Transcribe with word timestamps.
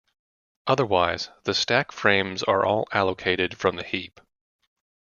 Otherwise, 0.65 1.29
the 1.43 1.53
stack 1.53 1.91
frames 1.91 2.41
are 2.41 2.65
allocated 2.91 3.55
from 3.55 3.75
the 3.75 3.83
heap. 3.83 4.19